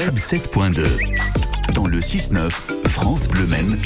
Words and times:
Web 0.00 0.16
7.2. 0.16 0.86
Dans 1.74 1.86
le 1.86 2.00
6-9, 2.00 2.50
France 2.88 3.28
Bleu 3.28 3.46
Maine, 3.46 3.78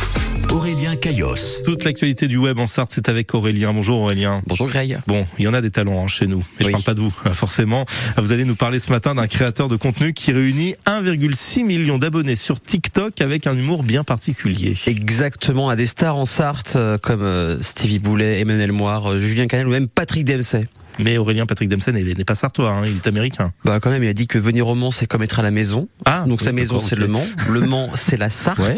Aurélien 0.52 0.96
Caillos. 0.96 1.34
Toute 1.64 1.84
l'actualité 1.84 2.28
du 2.28 2.36
web 2.36 2.58
en 2.58 2.66
Sarthe, 2.66 2.92
c'est 2.94 3.08
avec 3.08 3.34
Aurélien. 3.34 3.72
Bonjour 3.72 4.00
Aurélien. 4.00 4.42
Bonjour 4.46 4.68
Greg. 4.68 5.00
Bon, 5.06 5.26
il 5.38 5.44
y 5.44 5.48
en 5.48 5.54
a 5.54 5.60
des 5.60 5.70
talents 5.70 6.02
hein, 6.04 6.06
chez 6.06 6.26
nous, 6.26 6.44
mais 6.58 6.60
je 6.60 6.66
Oui. 6.66 6.72
parle 6.72 6.84
pas 6.84 6.94
de 6.94 7.00
vous, 7.00 7.10
forcément. 7.32 7.84
Vous 8.16 8.32
allez 8.32 8.44
nous 8.44 8.54
parler 8.54 8.80
ce 8.80 8.90
matin 8.90 9.14
d'un 9.14 9.26
créateur 9.26 9.68
de 9.68 9.76
contenu 9.76 10.12
qui 10.12 10.32
réunit 10.32 10.76
1,6 10.86 11.64
million 11.64 11.98
d'abonnés 11.98 12.36
sur 12.36 12.60
TikTok 12.60 13.20
avec 13.20 13.46
un 13.46 13.56
humour 13.56 13.82
bien 13.82 14.04
particulier. 14.04 14.76
Exactement, 14.86 15.68
à 15.68 15.76
des 15.76 15.86
stars 15.86 16.16
en 16.16 16.26
Sarthe 16.26 16.74
euh, 16.76 16.96
comme 16.98 17.22
euh, 17.22 17.60
Stevie 17.62 17.98
Boulet, 17.98 18.40
Emmanuel 18.40 18.72
Moire, 18.72 19.12
euh, 19.12 19.20
Julien 19.20 19.46
Canel 19.46 19.66
ou 19.66 19.70
même 19.70 19.88
Patrick 19.88 20.24
Dempsey. 20.24 20.68
Mais 20.98 21.18
Aurélien 21.18 21.46
Patrick 21.46 21.68
Dempsey 21.68 21.92
n'est 21.92 22.02
n'est 22.04 22.24
pas 22.24 22.34
sartois, 22.34 22.70
hein, 22.70 22.82
il 22.86 22.96
est 22.96 23.06
américain. 23.06 23.52
Bah 23.64 23.80
quand 23.80 23.90
même, 23.90 24.02
il 24.02 24.08
a 24.08 24.12
dit 24.12 24.26
que 24.26 24.38
venir 24.38 24.66
au 24.68 24.74
Mans, 24.74 24.90
c'est 24.90 25.06
comme 25.06 25.22
être 25.22 25.38
à 25.38 25.42
la 25.42 25.50
maison. 25.50 25.88
Ah, 26.06 26.24
Donc 26.26 26.40
oui, 26.40 26.44
sa 26.44 26.52
maison, 26.52 26.80
c'est 26.80 26.96
le 26.96 27.08
Mans. 27.08 27.24
Le 27.50 27.60
Mans, 27.60 27.90
c'est 27.94 28.16
la 28.16 28.30
Sarthe. 28.30 28.58
Ouais. 28.60 28.74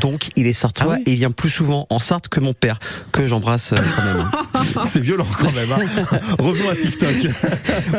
Donc 0.00 0.28
il 0.36 0.46
est 0.46 0.52
sartois 0.52 0.94
Ah 0.94 0.96
oui. 0.98 1.02
et 1.06 1.12
il 1.12 1.16
vient 1.16 1.30
plus 1.30 1.50
souvent 1.50 1.86
en 1.90 1.98
Sarthe 1.98 2.28
que 2.28 2.40
mon 2.40 2.52
père, 2.54 2.78
que 3.12 3.26
j'embrasse 3.26 3.72
euh, 3.72 3.76
quand 3.96 4.04
même. 4.04 4.30
C'est 4.88 5.00
violent 5.00 5.26
quand 5.38 5.52
même. 5.52 5.70
Hein. 5.72 6.18
Revenons 6.38 6.68
à 6.70 6.76
TikTok. 6.76 7.14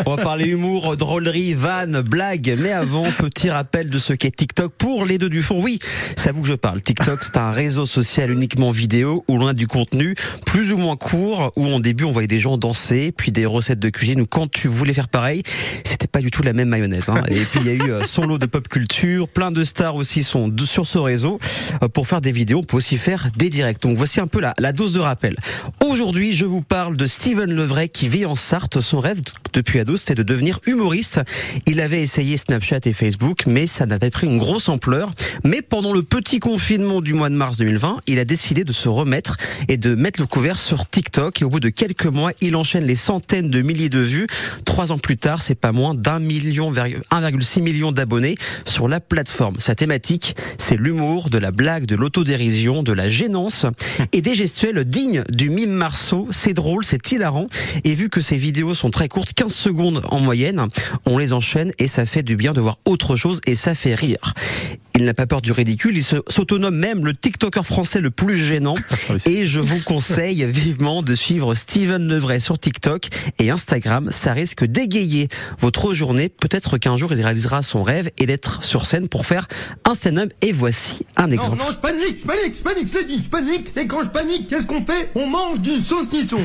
On 0.05 0.15
va 0.15 0.23
parler 0.23 0.45
humour, 0.45 0.95
drôlerie, 0.97 1.53
vanne, 1.53 2.01
blague. 2.01 2.55
Mais 2.59 2.71
avant, 2.71 3.03
petit 3.03 3.49
rappel 3.49 3.89
de 3.89 3.97
ce 3.99 4.13
qu'est 4.13 4.35
TikTok 4.35 4.73
pour 4.77 5.05
les 5.05 5.17
deux 5.17 5.29
du 5.29 5.41
fond. 5.41 5.61
Oui, 5.61 5.79
c'est 6.15 6.29
à 6.29 6.31
vous 6.31 6.41
que 6.41 6.47
je 6.47 6.53
parle. 6.53 6.81
TikTok, 6.81 7.23
c'est 7.23 7.37
un 7.37 7.51
réseau 7.51 7.85
social 7.85 8.31
uniquement 8.31 8.71
vidéo 8.71 9.23
ou 9.27 9.37
loin 9.37 9.53
du 9.53 9.67
contenu, 9.67 10.15
plus 10.45 10.71
ou 10.71 10.77
moins 10.77 10.95
court, 10.97 11.51
où 11.55 11.65
en 11.67 11.79
début 11.79 12.03
on 12.03 12.11
voyait 12.11 12.27
des 12.27 12.39
gens 12.39 12.57
danser, 12.57 13.13
puis 13.15 13.31
des 13.31 13.45
recettes 13.45 13.79
de 13.79 13.89
cuisine, 13.89 14.21
où 14.21 14.25
quand 14.25 14.49
tu 14.49 14.67
voulais 14.67 14.93
faire 14.93 15.07
pareil, 15.09 15.43
c'était 15.84 16.07
pas 16.07 16.21
du 16.21 16.31
tout 16.31 16.43
la 16.43 16.53
même 16.53 16.70
mayonnaise. 16.70 17.09
hein. 17.09 17.23
Et 17.29 17.35
puis 17.39 17.59
il 17.62 17.67
y 17.67 17.70
a 17.70 17.73
eu 17.73 17.91
euh, 17.91 18.03
son 18.03 18.25
lot 18.25 18.37
de 18.37 18.45
pop 18.45 18.67
culture, 18.67 19.27
plein 19.27 19.51
de 19.51 19.63
stars 19.63 19.95
aussi 19.95 20.23
sont 20.23 20.51
sur 20.65 20.85
ce 20.85 20.98
réseau. 20.98 21.39
Euh, 21.84 21.87
Pour 21.87 22.07
faire 22.07 22.21
des 22.21 22.31
vidéos, 22.31 22.59
on 22.59 22.63
peut 22.63 22.77
aussi 22.77 22.98
faire 22.98 23.29
des 23.37 23.49
directs. 23.49 23.82
Donc 23.82 23.98
voici 23.98 24.20
un 24.20 24.27
peu 24.27 24.39
la, 24.39 24.54
la 24.59 24.71
dose 24.73 24.93
de 24.93 24.99
rappel. 24.99 25.35
Aujourd'hui, 25.85 26.34
je 26.34 26.45
vous 26.52 26.62
parle 26.62 26.98
de 26.98 27.05
Steven 27.05 27.49
Levray 27.49 27.88
qui 27.88 28.10
vit 28.10 28.26
en 28.26 28.35
Sarthe. 28.35 28.82
Son 28.82 28.99
rêve 28.99 29.21
depuis 29.54 29.80
ado, 29.80 29.96
c'était 29.96 30.16
de 30.16 30.24
devenir 30.24 30.60
humoriste. 30.68 31.21
Il 31.66 31.80
avait 31.80 32.02
essayé 32.02 32.35
Snapchat 32.35 32.82
et 32.84 32.91
Facebook, 32.91 33.44
mais 33.48 33.68
ça 33.68 33.85
n'avait 33.85 34.10
pris 34.10 34.27
une 34.27 34.38
grosse 34.38 34.68
ampleur. 34.68 35.12
Mais 35.46 35.62
pendant 35.62 35.94
le 35.94 36.04
petit 36.04 36.40
confinement 36.40 36.99
du 36.99 37.13
mois 37.13 37.29
de 37.29 37.35
mars 37.35 37.55
2020, 37.55 38.02
il 38.07 38.20
a 38.20 38.26
décidé 38.26 38.66
de 38.66 38.74
se 38.74 38.90
remettre 38.90 39.38
et 39.70 39.77
de 39.77 39.96
mettre 39.96 40.20
le 40.20 40.27
couvert 40.27 40.60
sur 40.60 40.90
TikTok. 40.90 41.41
Et 41.41 41.46
au 41.46 41.49
bout 41.49 41.62
de 41.62 41.70
quelques 41.70 42.05
mois, 42.05 42.32
il 42.41 42.57
enchaîne 42.57 42.84
les 42.84 42.98
centaines 42.98 43.49
de 43.49 43.62
milliers 43.62 43.88
de 43.88 43.99
vues. 43.99 44.27
Trois 44.66 44.91
ans 44.91 44.98
plus 44.98 45.16
tard, 45.16 45.41
c'est 45.41 45.55
pas 45.55 45.72
moins 45.72 45.96
d'un 45.96 46.20
million, 46.20 46.74
1,6 46.74 47.62
million 47.62 47.94
d'abonnés 47.94 48.35
sur 48.66 48.90
la 48.90 48.99
plateforme. 48.99 49.55
Sa 49.60 49.74
thématique, 49.74 50.35
c'est 50.57 50.76
l'humour, 50.76 51.29
de 51.29 51.38
la 51.38 51.52
blague, 51.52 51.85
de 51.85 51.96
l'autodérision, 51.96 52.84
de 52.84 52.91
la 52.91 53.07
gênance 53.07 53.66
et 54.12 54.22
des 54.22 54.35
gestuels 54.35 54.84
dignes 54.84 55.24
du 55.29 55.49
mime 55.49 55.72
Marceau. 55.72 56.27
C'est 56.43 56.55
drôle, 56.55 56.84
c'est 56.84 57.11
hilarant. 57.11 57.49
Et 57.84 57.93
vu 57.93 58.09
que 58.09 58.20
ces 58.20 58.35
vidéos 58.35 58.73
sont 58.73 58.89
très 58.89 59.07
courtes, 59.07 59.31
15 59.35 59.53
secondes 59.53 60.01
en 60.09 60.20
moyenne, 60.20 60.65
on 61.05 61.20
les 61.20 61.33
enchaîne 61.33 61.71
et 61.77 61.87
ça 61.87 62.07
fait 62.07 62.23
du 62.23 62.35
bien 62.35 62.51
de 62.51 62.59
voir 62.59 62.79
autre 62.83 63.15
chose 63.15 63.41
et 63.45 63.55
ça 63.55 63.75
fait 63.75 63.93
rire. 63.93 64.33
Il 64.95 65.06
n'a 65.06 65.13
pas 65.13 65.25
peur 65.25 65.41
du 65.41 65.51
ridicule, 65.51 65.95
il 65.97 66.03
s'autonome 66.03 66.75
même 66.75 67.06
le 67.06 67.13
TikToker 67.13 67.66
français 67.66 68.01
le 68.01 68.11
plus 68.11 68.35
gênant. 68.38 68.75
Oui. 69.09 69.17
Et 69.25 69.45
je 69.47 69.59
vous 69.59 69.79
conseille 69.83 70.45
vivement 70.50 71.01
de 71.01 71.16
suivre 71.16 71.53
Steven 71.56 72.07
Levray 72.07 72.39
sur 72.39 72.57
TikTok 72.59 73.07
et 73.39 73.50
Instagram. 73.50 74.07
Ça 74.11 74.31
risque 74.31 74.63
d'égayer 74.63 75.28
votre 75.59 75.94
journée. 75.94 76.29
Peut-être 76.29 76.78
qu'un 76.78 76.95
jour 76.97 77.11
il 77.13 77.22
réalisera 77.22 77.61
son 77.61 77.83
rêve 77.83 78.09
et 78.17 78.25
d'être 78.25 78.63
sur 78.63 78.85
scène 78.85 79.07
pour 79.09 79.25
faire 79.25 79.47
un 79.85 79.94
stand-up. 79.95 80.31
Et 80.41 80.51
voici 80.53 81.00
un 81.17 81.28
Non, 81.28 81.33
exemple. 81.33 81.57
non, 81.57 81.66
je 81.72 81.78
panique, 81.78 82.19
je 82.22 82.25
panique, 82.25 82.55
je 82.57 82.63
panique, 82.63 82.88
je 82.94 82.97
l'ai 83.00 83.05
dit, 83.05 83.22
je 83.25 83.29
panique. 83.29 83.67
Et 83.78 83.88
quand 83.88 84.03
je 84.03 84.09
panique, 84.09 84.47
qu'est-ce 84.47 84.66
qu'on 84.66 84.85
fait? 84.85 85.09
On 85.16 85.28
mange 85.28 85.59
du 85.59 85.81
saucisson. 85.81 86.39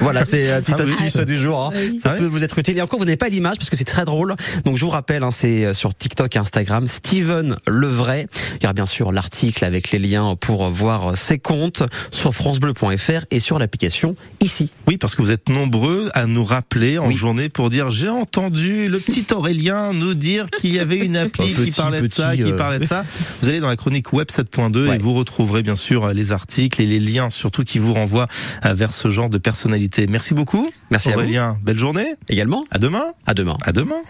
Voilà, 0.00 0.24
c'est 0.24 0.42
la 0.42 0.60
petite 0.60 0.76
Ah 0.78 0.84
oui. 0.84 0.92
astuce 0.92 1.16
du 1.24 1.38
jour. 1.38 1.72
hein. 1.74 1.78
Ça 2.02 2.10
Ah 2.12 2.16
peut 2.18 2.24
oui. 2.24 2.30
vous 2.30 2.44
être 2.44 2.58
utile. 2.58 2.76
Et 2.78 2.82
encore, 2.82 2.98
vous 2.98 3.06
n'avez 3.06 3.16
pas 3.16 3.28
l'image 3.28 3.56
parce 3.56 3.70
que 3.70 3.76
c'est 3.76 3.84
très 3.84 4.04
drôle. 4.04 4.36
Donc, 4.64 4.76
je 4.76 4.84
vous 4.84 4.90
rappelle, 4.90 5.24
hein, 5.24 5.30
c'est 5.32 5.64
euh, 5.64 5.74
sur 5.74 5.94
TikTok 5.94 6.36
et 6.36 6.38
Instagram, 6.38 6.86
Steven 6.86 7.56
Levray. 7.66 7.83
Il 7.88 8.62
y 8.62 8.66
aura 8.66 8.72
bien 8.72 8.86
sûr 8.86 9.12
l'article 9.12 9.64
avec 9.64 9.90
les 9.90 9.98
liens 9.98 10.36
pour 10.40 10.68
voir 10.70 11.16
ses 11.16 11.38
comptes 11.38 11.82
sur 12.10 12.34
francebleu.fr 12.34 13.24
et 13.30 13.40
sur 13.40 13.58
l'application 13.58 14.16
ici. 14.40 14.70
Oui, 14.86 14.96
parce 14.96 15.14
que 15.14 15.22
vous 15.22 15.30
êtes 15.30 15.48
nombreux 15.48 16.10
à 16.14 16.26
nous 16.26 16.44
rappeler 16.44 16.98
en 16.98 17.08
Oui. 17.08 17.14
journée 17.14 17.48
pour 17.48 17.70
dire 17.70 17.90
j'ai 17.90 18.08
entendu 18.08 18.88
le 18.88 18.98
petit 18.98 19.26
Aurélien 19.32 19.92
nous 19.92 20.14
dire 20.14 20.46
qu'il 20.58 20.72
y 20.74 20.78
avait 20.78 20.98
une 20.98 21.16
appli 21.16 21.44
Oh, 21.56 21.60
qui 21.60 21.66
petit, 21.70 21.70
parlait 21.80 22.00
de 22.02 22.06
ça, 22.08 22.34
qui 22.34 22.42
euh. 22.44 22.56
parlait 22.56 22.78
de 22.78 22.86
ça. 22.86 23.04
Vous 23.40 23.48
allez 23.48 23.60
dans 23.60 23.68
la 23.68 23.76
chronique 23.76 24.12
web 24.12 24.28
7.2 24.28 24.94
et 24.94 24.98
vous 24.98 25.14
retrouverez 25.14 25.62
bien 25.62 25.76
sûr 25.76 26.08
les 26.12 26.32
articles 26.32 26.80
et 26.80 26.86
les 26.86 27.00
liens 27.00 27.30
surtout 27.30 27.64
qui 27.64 27.78
vous 27.78 27.92
renvoient 27.94 28.28
euh, 28.64 28.74
vers 28.74 28.92
ce 28.92 29.08
genre 29.10 29.28
de 29.30 29.38
personnalité. 29.38 30.06
Merci 30.08 30.34
beaucoup. 30.34 30.70
Merci 30.90 31.08
à 31.08 31.12
vous. 31.12 31.18
Aurélien, 31.20 31.58
belle 31.62 31.78
journée. 31.78 32.14
Également, 32.28 32.64
À 32.70 32.78
demain. 32.78 33.04
à 33.26 33.34
demain. 33.34 33.56
À 33.62 33.72
demain. 33.72 34.00